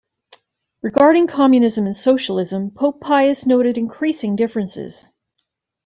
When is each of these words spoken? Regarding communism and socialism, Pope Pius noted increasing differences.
Regarding 0.81 1.27
communism 1.27 1.85
and 1.85 1.95
socialism, 1.95 2.71
Pope 2.71 3.01
Pius 3.01 3.45
noted 3.45 3.77
increasing 3.77 4.35
differences. 4.35 5.05